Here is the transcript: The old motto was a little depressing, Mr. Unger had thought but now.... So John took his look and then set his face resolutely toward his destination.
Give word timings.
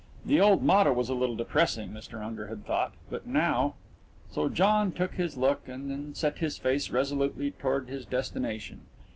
The 0.25 0.41
old 0.41 0.63
motto 0.63 0.91
was 0.91 1.09
a 1.09 1.13
little 1.13 1.35
depressing, 1.35 1.91
Mr. 1.91 2.25
Unger 2.25 2.47
had 2.47 2.65
thought 2.65 2.93
but 3.11 3.27
now.... 3.27 3.75
So 4.31 4.49
John 4.49 4.91
took 4.91 5.13
his 5.13 5.37
look 5.37 5.67
and 5.67 5.91
then 5.91 6.15
set 6.15 6.39
his 6.39 6.57
face 6.57 6.89
resolutely 6.89 7.51
toward 7.51 7.87
his 7.87 8.07
destination. 8.07 8.87